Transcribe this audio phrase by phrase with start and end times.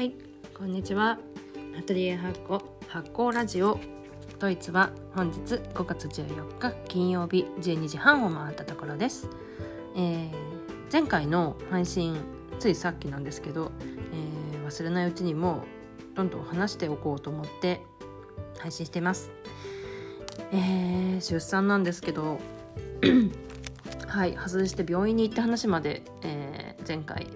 [0.00, 0.14] はい
[0.56, 1.18] こんにちは。
[1.78, 3.78] アトリエ発酵発酵ラジオ。
[4.38, 9.28] ドイツは本日5月14日金曜日12時半を回ったところです、
[9.94, 10.30] えー、
[10.90, 12.16] 前回の配信
[12.58, 13.72] ついさっきなんですけど、
[14.14, 15.64] えー、忘れないうちにも
[16.14, 17.82] どんどん話しておこうと思って
[18.58, 19.30] 配信してます。
[20.50, 22.40] えー、出産なんですけど
[24.08, 27.26] はい外して病院に行った話まで、えー、前回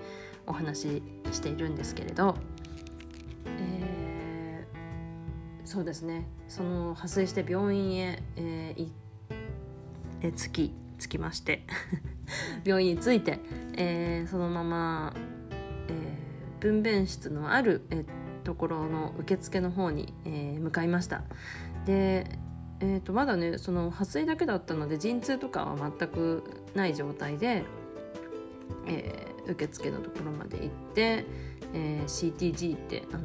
[0.46, 2.36] お話ししているんですけれど、
[5.74, 6.24] そうですね。
[6.46, 8.88] その破水して病院へ、えー、
[10.22, 11.66] え着き着きまして。
[12.64, 13.40] 病院に着いて、
[13.76, 15.12] えー、そのまま、
[15.88, 18.04] えー、分娩室のある、えー、
[18.44, 21.24] ところの受付の方に、え、向かいました。
[21.86, 22.38] で
[22.78, 27.64] えー、とまだねその破水だけだったので陣痛とかは全くない状態で、
[28.86, 31.24] え、受付のところまで行って、
[31.74, 33.24] えー、CTG ってあの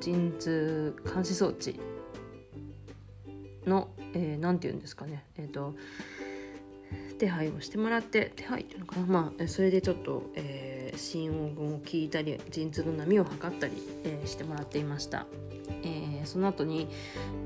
[0.00, 1.78] 陣痛監視装置
[3.66, 5.74] の何、えー、て言うんですかねえっ、ー、と
[7.18, 13.72] 手配をしてもらって手配っていうのかなまあそれでちょっと、えー、心音を聞いたり陣痛の波を測ったり、
[14.04, 15.26] えー、してもらっていました。
[15.82, 16.88] えー、その後に、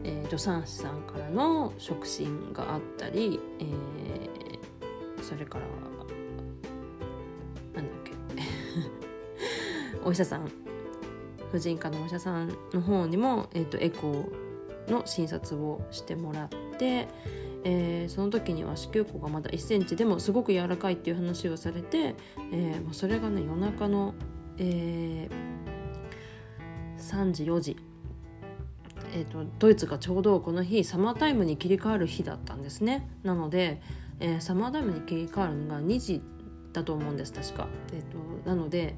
[0.05, 5.65] えー、助産師さんからの触診があったり、えー、それから
[10.05, 10.51] お医者さん
[11.51, 17.09] 婦人科のお医者さんの方にも、えーと、エコーの診察をしてもらって、
[17.65, 22.17] えー、その時には子宮口がまだ1センチでもすごく柔らかいっていう話をされて、
[22.53, 24.15] えー、それがね夜中の、
[24.57, 27.77] えー、3時4時
[29.15, 33.07] えーと、ドイツがちょうどこの日サマータイムに切り替わる日だったんですね。
[33.23, 33.83] なので、
[34.21, 36.23] えー、サマータイムに切り替わるのが2時
[36.73, 38.97] だと思うんです確か、えーと、なので、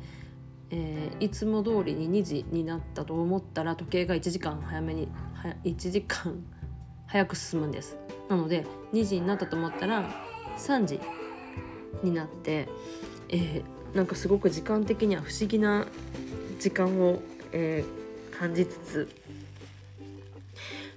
[0.77, 5.07] えー、いつも通りに2時になったと思ったら時計が1時間早めに
[5.63, 6.45] 1時間
[7.07, 7.97] 早く進むんです。
[8.29, 10.11] なので2時になったと思ったら
[10.59, 10.99] 3時
[12.03, 12.69] になって、
[13.29, 15.87] えー、なんかすごく時間的には不思議な
[16.59, 17.21] 時間を、
[17.53, 19.09] えー、感じつつ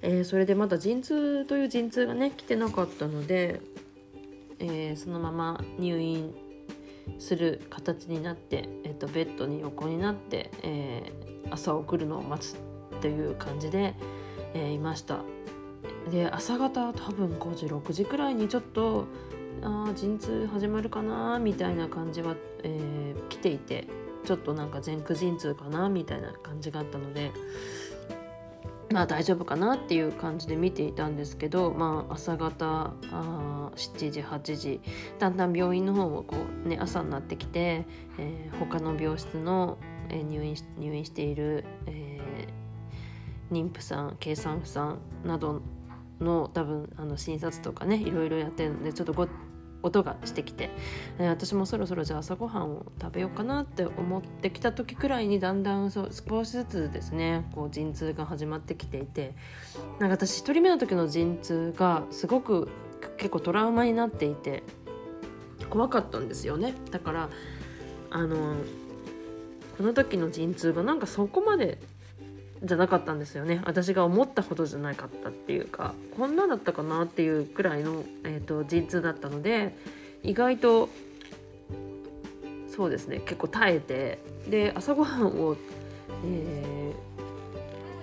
[0.02, 3.62] えー、それでまだ陣痛という陣痛がね来てなかったので、
[4.60, 6.34] えー、そのまま入院
[7.20, 12.58] する形になって、えーと、ベッドに横になって、えー、朝送るのを待つ
[13.02, 13.96] という感じで、
[14.54, 15.20] えいました。
[16.12, 19.06] で朝方多分5時6時くらいにちょっと
[19.62, 23.88] あ陣痛始まるかなみたいな感じは、え来ていて
[24.26, 27.32] ちょっとなんか前駆陣痛かなみたいな感じがあったので
[28.92, 34.82] まあ大丈夫かなっていう感じで見ていたんですけど、まあ、朝方あ7時8時
[35.20, 37.86] だんだん病院の方もこう、ね、朝になってきて、
[38.18, 39.78] えー、他の病室の、
[40.10, 45.62] えー、入院入院している、えー、妊婦さん計算婦さんなど
[46.22, 49.28] の多分あの診察とかねいろいろやってるんでちょっとご
[49.84, 50.70] 音がしてきて、
[51.20, 59.36] えー、私もそろそろじゃあ朝ごはんを食べようかなって思ってきた時くらいにだんだんそう少しずつですねこう陣痛が始まってきていて
[60.00, 62.70] なんか私1人目の時の陣痛がすごく
[63.18, 64.64] 結構トラウマになっていて
[65.70, 66.74] 怖かったんですよね。
[66.92, 67.30] だから
[68.10, 68.56] あの
[69.78, 71.80] この時の陣痛がなんかそこまで
[72.64, 73.62] じゃなかったんですよね。
[73.66, 79.76] 私が思ったほどじゃなかったっていうかこんなだったかなっていうくらいの、えーと、陣痛だったので
[80.24, 80.90] 意外と
[82.68, 84.20] そうですね結構耐えて
[84.50, 85.56] で朝ごはんを、
[86.26, 86.94] え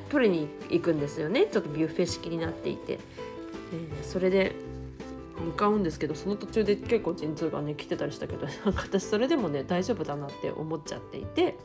[0.09, 1.47] ー、取りに行くんですよね。
[1.47, 4.55] ちょっとビュッフェ式になっていて、えー、それで
[5.45, 11.57] 向かうんですけどその途中で結構陣痛がね来てたりしたけどなんか私それでもね大丈夫だなって思っちゃっていて。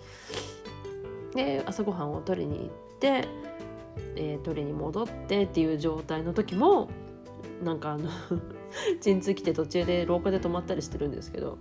[1.33, 2.69] で朝ごはんを取りに行っ
[2.99, 3.27] て、
[4.15, 6.89] えー、取りに戻ってっていう状態の時も
[7.63, 8.09] なんかあの
[9.01, 11.57] 陣痛来て途中で廊下で止まったりしてるんですけど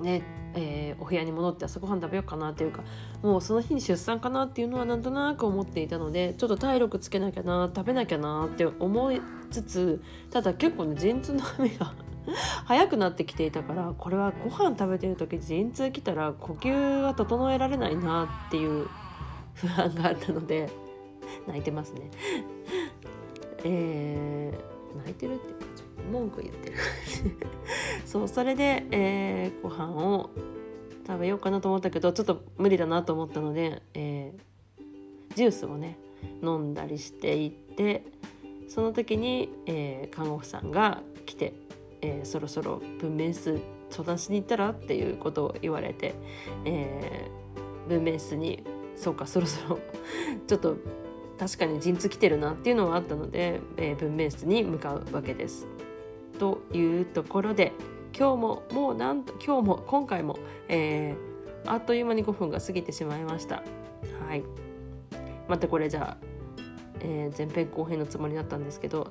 [0.00, 0.22] ね
[0.54, 2.82] えー、お部屋に戻って朝ごはん食べようかなっていうか
[3.22, 9.20] もうその日に出産かなっていうのはなんとなく思っていたのでちょっと体力つけなきゃな食べなきゃなって思い
[9.50, 11.94] つつただ結構ね陣痛の雨が
[12.66, 18.88] 早くなってきていたからこれはご飯食べてる時陣痛来たら呼吸が整えられないなっていう
[19.54, 20.70] 不安があったので
[21.46, 22.10] 泣いてますね。
[23.64, 25.66] えー、泣いてるっていうか
[26.12, 26.76] 文句言ってる
[28.06, 30.30] そうそれで、えー、ご飯を
[31.06, 35.98] 食べようかなと思ったけどちょっと無理だなと思ったので、えー、ジュースをね
[36.42, 38.04] 飲んだりしていって
[38.68, 41.52] その時に、えー、看護婦さんが来て
[42.00, 43.60] えー、そろそろ分娩室
[43.90, 46.14] 相談しに行ったらっていうことを言われて、
[46.64, 48.62] えー、文明室に
[48.96, 49.78] そうかそろそろ
[50.46, 50.76] ちょっと
[51.38, 55.68] 確かに陣痛来てるなっていうのはあったので、えー、文明室に向かうわけです。
[56.38, 57.72] というところで
[58.16, 63.62] 今日ももうなんと今日も今回も、えー、あっという間に5分が過ぎてしまいました。
[64.26, 64.42] はい
[65.48, 66.26] またこれじゃあ、
[67.00, 69.10] えー、前編後編のつもりだったんですけど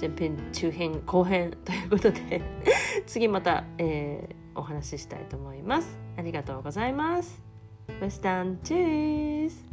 [0.00, 2.42] 前編中編後編ということで
[3.06, 5.98] 次また、えー、お話ししたいと思います。
[6.16, 7.42] ありがとうございます。
[7.88, 9.64] ウェスタンチュース